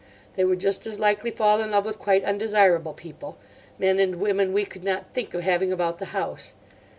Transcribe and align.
They 0.35 0.43
would 0.43 0.59
just 0.59 0.87
as 0.87 0.99
likely 0.99 1.29
fall 1.29 1.61
in 1.61 1.69
love 1.69 1.85
with 1.85 1.99
quite 1.99 2.23
undesirable 2.25 2.93
people—men 2.93 3.99
and 3.99 4.15
women 4.15 4.51
we 4.51 4.65
could 4.65 4.83
not 4.83 5.13
think 5.13 5.35
of 5.35 5.43
having 5.43 5.71
about 5.71 5.99
the 5.99 6.05
house. 6.05 6.53